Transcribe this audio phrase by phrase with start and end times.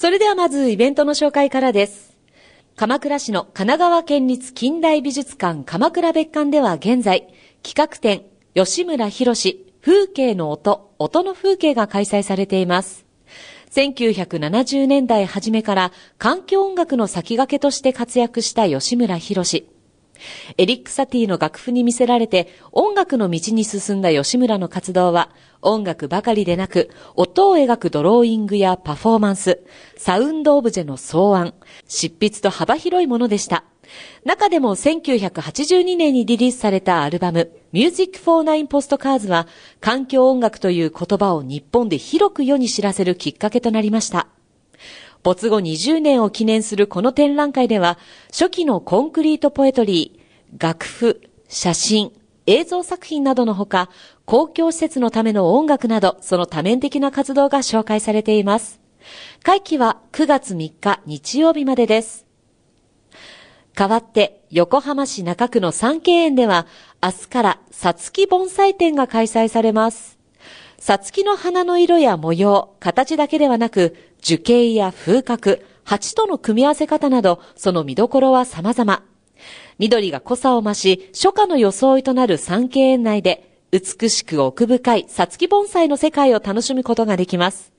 [0.00, 2.16] それではまずイベントの紹介からです。
[2.74, 7.28] 鎌倉市の神奈川県立近代美術館鎌倉別館では現在、
[7.62, 8.22] 企画展、
[8.54, 13.04] 吉村博士、風景の音、音の風景が開催されています。
[13.72, 19.68] 1970年代初めから環境音楽の先駆けとして活躍した吉村博士。
[20.58, 25.30] エリック・サティの楽譜に見せられて音楽の道に進んだ吉村の活動は
[25.62, 29.60] 音楽ばかりでなく音を描くドローイングやパフォーマンス、
[29.96, 31.54] サウンドオブジェの草案、
[31.86, 33.64] 執筆と幅広いものでした。
[34.24, 39.46] 中でも1982年にリリースされたアルバム Music for Nine Postcards は
[39.80, 44.28] 環境音楽という言葉を日本で広く世に知らせるきっかけとなりました。
[45.22, 47.98] 没後20年を記念するこの展覧会では、
[48.30, 52.12] 初期のコンクリートポエトリー、楽譜、写真、
[52.46, 53.90] 映像作品などのほか、
[54.24, 58.80] 公共施設のための音楽など、その多面的な活動が紹介されています。
[59.42, 62.26] 会期は9月3日日曜日までです。
[63.74, 66.66] 代わって、横浜市中区の三景園では、
[67.02, 70.19] 明日から、さつき盆栽展が開催されます。
[70.80, 79.02] さつきの花の色や模様、形だけではなく、樹形や風格、鉢との組み合わせ方など、その見どころは様々。
[79.78, 87.74] 緑が濃さを増し、初夏の装いとなる三景園内で、美しく奥深いさつき盆栽の世界を楽しむことができます。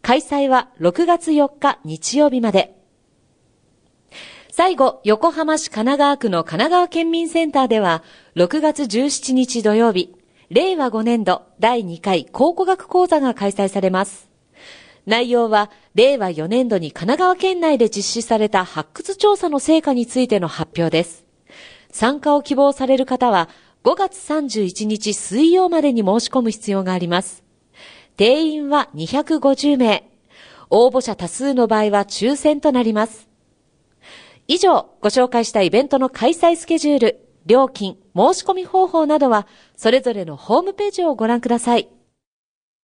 [0.00, 2.74] 開催は6月4日日曜日まで。
[4.50, 8.02] 最後、横浜市神奈川区の神奈川県民センターでは、
[8.36, 10.17] 6月17日土曜日、
[10.50, 14.30] 令和5年度第2回考古学講座が開催されます。
[15.04, 21.26] 内容は、令和4年度に神奈川県内で実施された発掘調査の成果についての発表です。
[21.90, 23.48] 参加を希望される方は、
[23.84, 27.44] 5月31日水曜までに申し込む必要があります。
[28.16, 30.04] 定員は250名。
[30.70, 33.28] 応募者多数の場合は抽選となります。
[34.46, 41.88] 以上、ご紹介したイベントの開催スケジュール、料金、申し込み方法などは、それぞれのホームページをご覧ください。